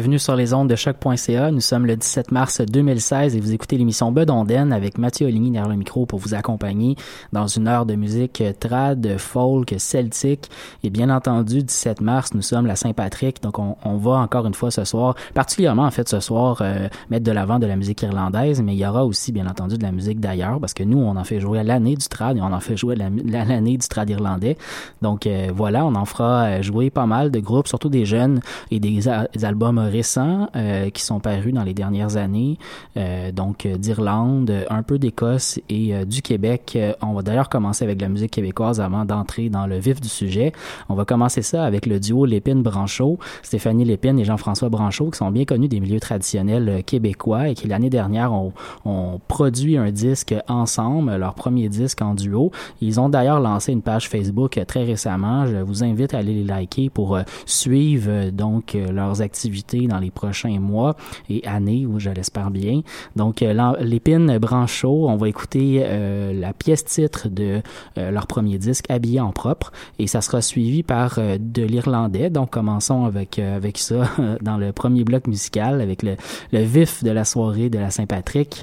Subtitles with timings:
[0.00, 1.50] Bienvenue sur les ondes de choc.ca.
[1.50, 5.68] Nous sommes le 17 mars 2016 et vous écoutez l'émission Bedonden avec Mathieu Oligny derrière
[5.68, 6.96] le micro pour vous accompagner
[7.34, 10.48] dans une heure de musique trad, folk, celtique.
[10.84, 13.42] Et bien entendu, 17 mars, nous sommes la Saint-Patrick.
[13.42, 17.26] Donc, on, va encore une fois ce soir, particulièrement en fait ce soir, euh, mettre
[17.26, 19.92] de l'avant de la musique irlandaise, mais il y aura aussi bien entendu de la
[19.92, 22.60] musique d'ailleurs parce que nous, on en fait jouer l'année du trad et on en
[22.60, 24.56] fait jouer l'année du trad irlandais.
[25.02, 28.40] Donc, euh, voilà, on en fera jouer pas mal de groupes, surtout des jeunes
[28.70, 29.06] et des
[29.44, 32.56] albums récents euh, qui sont parus dans les dernières années,
[32.96, 36.78] euh, donc d'Irlande, un peu d'Écosse et euh, du Québec.
[37.02, 40.52] On va d'ailleurs commencer avec la musique québécoise avant d'entrer dans le vif du sujet.
[40.88, 45.30] On va commencer ça avec le duo Lépine-Branchot, Stéphanie Lépine et Jean-François Branchot, qui sont
[45.30, 48.52] bien connus des milieux traditionnels québécois et qui l'année dernière ont,
[48.84, 52.52] ont produit un disque ensemble, leur premier disque en duo.
[52.80, 55.46] Ils ont d'ailleurs lancé une page Facebook très récemment.
[55.46, 60.58] Je vous invite à aller les liker pour suivre donc leurs activités dans les prochains
[60.60, 60.96] mois
[61.28, 62.82] et années, où je l'espère bien.
[63.16, 67.62] Donc, euh, l'épine Branchot, on va écouter euh, la pièce titre de
[67.98, 72.30] euh, leur premier disque, Habillé en propre, et ça sera suivi par de l'irlandais.
[72.30, 76.16] Donc, commençons avec avec ça dans le premier bloc musical, avec le,
[76.52, 78.62] le vif de la soirée de la Saint-Patrick.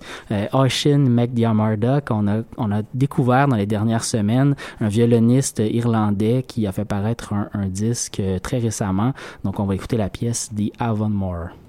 [0.53, 6.67] Oisin McDiarmarduk, on a on a découvert dans les dernières semaines un violoniste irlandais qui
[6.67, 9.13] a fait paraître un, disque très récemment.
[9.44, 10.53] Donc, on va écouter la pièce
[10.97, 11.66] The Avonmore.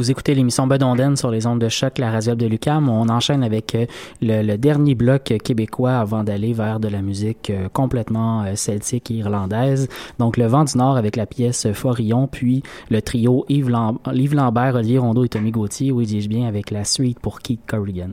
[0.00, 2.88] Vous écoutez l'émission Bedonden sur les ondes de choc, la radio de Lucam.
[2.88, 3.84] On enchaîne avec euh,
[4.22, 9.16] le, dernier bloc québécois avant d'aller vers de la musique euh, complètement euh, celtique et
[9.16, 9.88] irlandaise.
[10.18, 14.96] Donc le vent du Nord avec la pièce Forillon, puis le trio Yves, Lambert, Olivier
[14.96, 18.12] Rondeau et Tommy Gauthier, oui dis-je bien, avec la suite pour Keith Corrigan.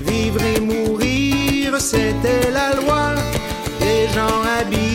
[0.00, 3.14] Vivre et mourir, c'était la loi.
[3.80, 4.89] Les gens habitent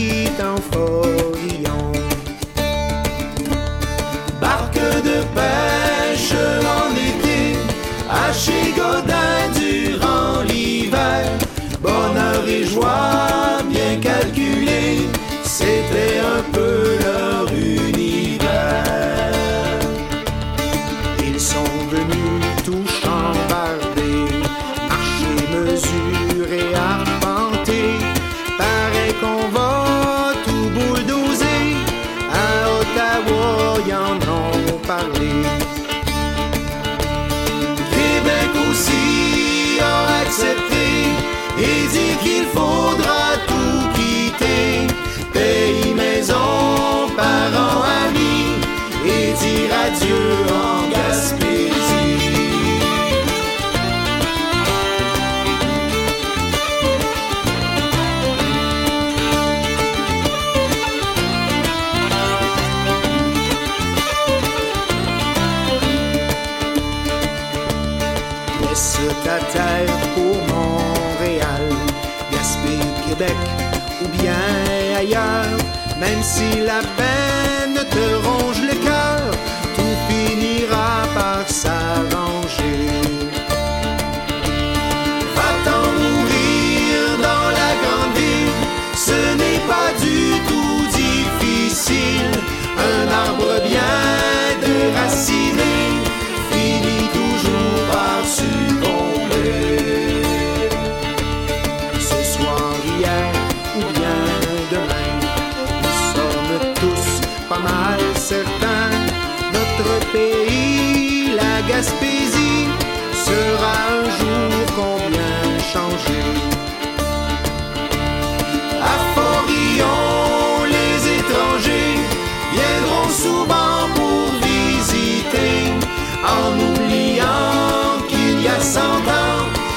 [76.00, 78.25] même si la peine te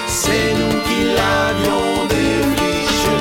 [0.06, 3.18] c'est nous qui l'avions défriché.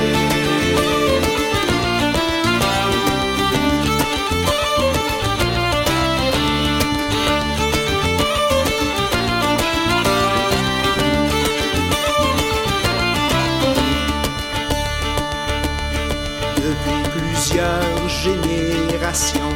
[16.56, 19.54] Depuis plusieurs générations,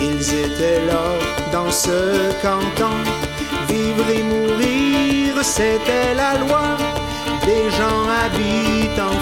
[0.00, 1.04] ils étaient là
[1.52, 2.96] dans ce canton,
[3.68, 4.85] vivre et mourir
[5.42, 6.76] c'était la loi.
[7.44, 9.16] Des gens habitent en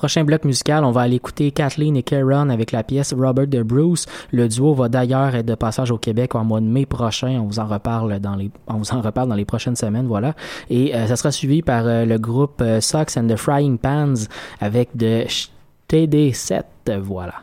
[0.00, 3.62] prochain bloc musical, on va aller écouter Kathleen et Karen avec la pièce Robert de
[3.62, 4.06] Bruce.
[4.32, 7.38] Le duo va d'ailleurs être de passage au Québec en mois de mai prochain.
[7.38, 10.34] On vous en reparle dans les, on vous en reparle dans les prochaines semaines, voilà.
[10.70, 14.14] Et ça sera suivi par le groupe Socks and the Frying Pans
[14.58, 15.26] avec de
[15.90, 16.62] TD7,
[17.02, 17.34] voilà.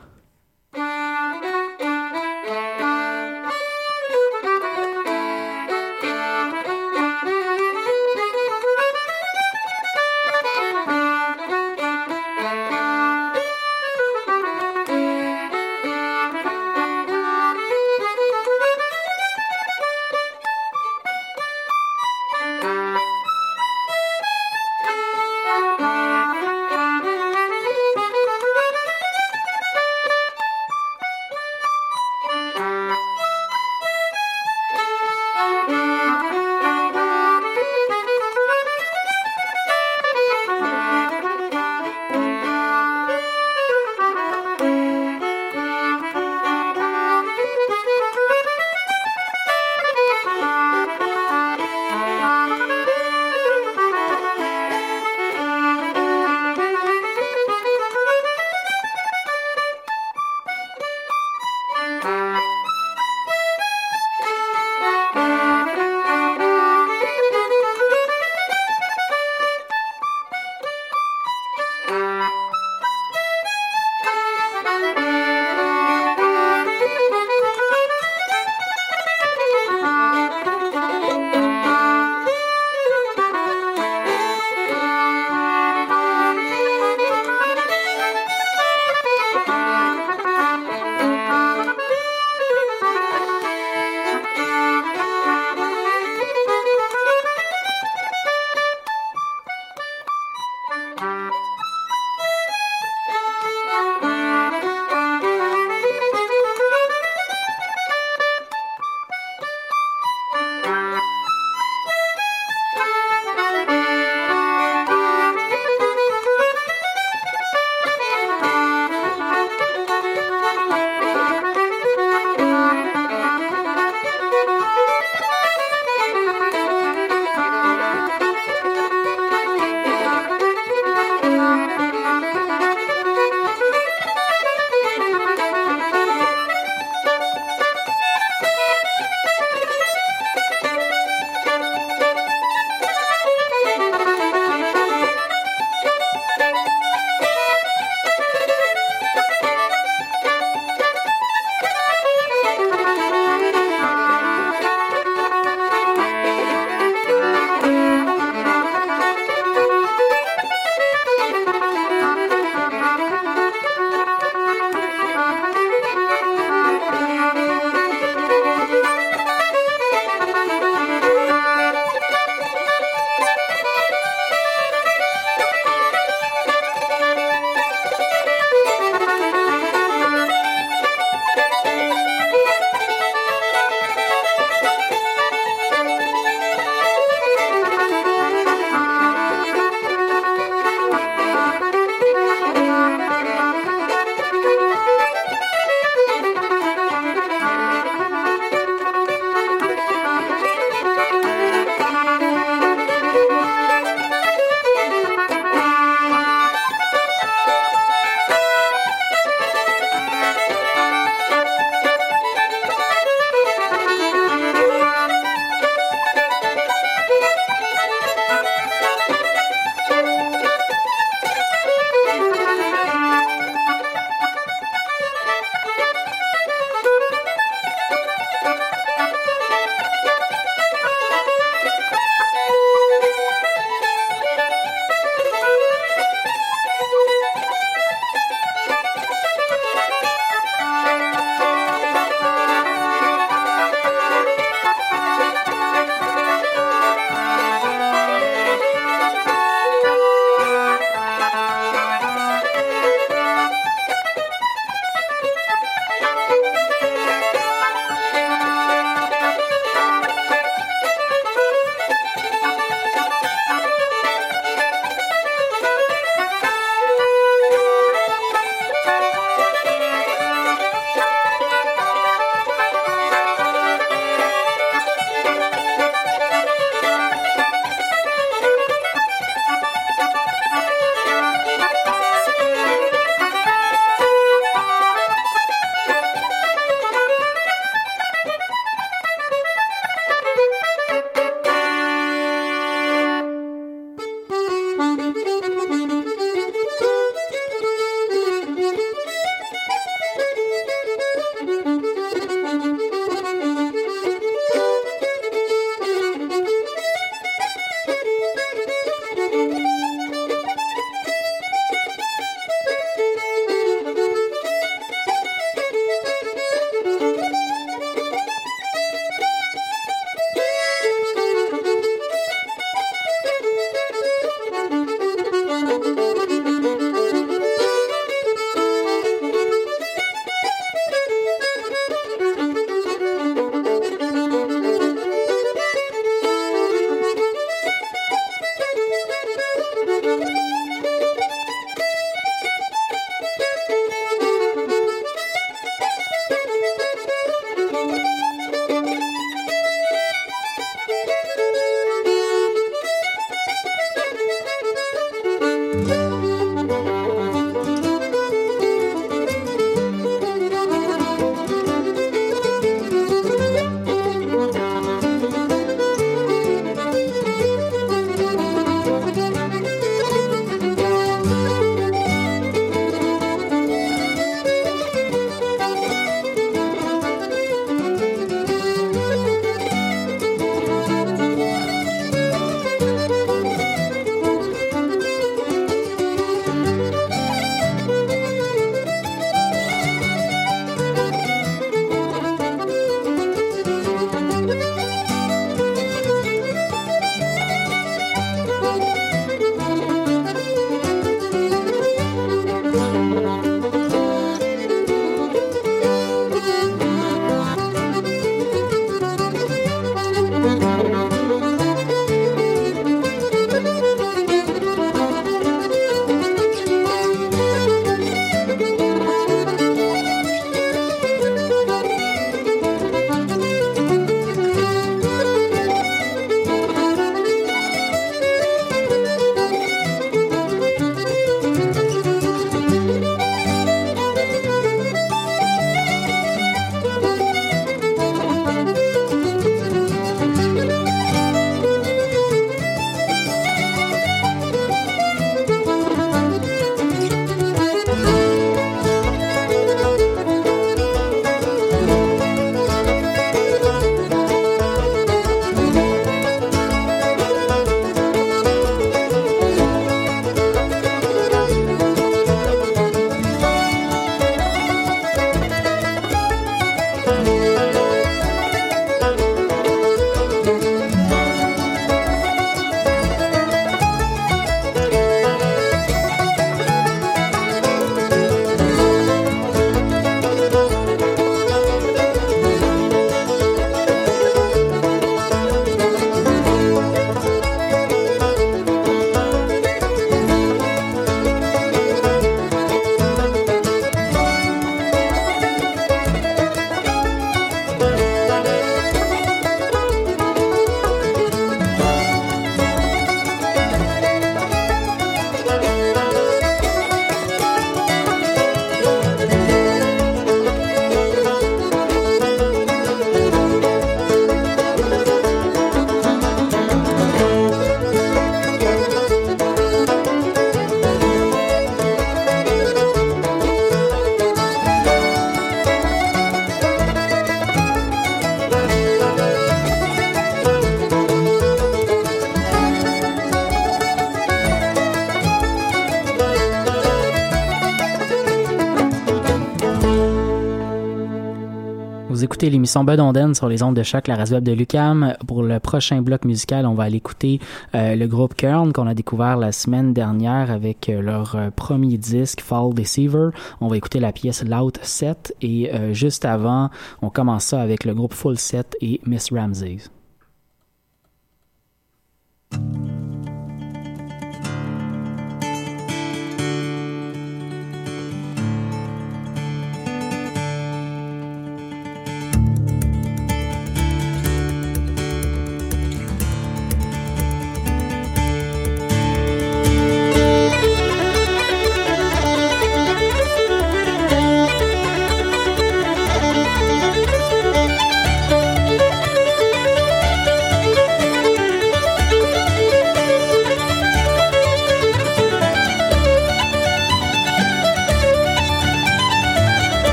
[542.23, 545.13] Écoutez l'émission Bud Onden sur les ondes de choc, la radio web de Lucam.
[545.27, 547.39] Pour le prochain bloc musical, on va aller écouter
[547.75, 551.97] euh, le groupe Kern qu'on a découvert la semaine dernière avec euh, leur euh, premier
[551.97, 553.29] disque Fall Deceiver.
[553.61, 556.69] On va écouter la pièce Loud Set et juste avant,
[557.01, 559.77] on commence ça avec le groupe Full Set et Miss Ramsey.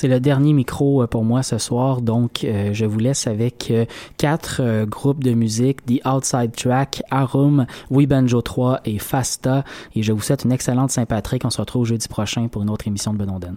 [0.00, 3.72] C'est le dernier micro pour moi ce soir, donc je vous laisse avec
[4.16, 9.64] quatre groupes de musique, The Outside Track, Arum, We Banjo 3 et Fasta.
[9.96, 11.44] Et je vous souhaite une excellente Saint-Patrick.
[11.44, 13.56] On se retrouve jeudi prochain pour une autre émission de Benonden.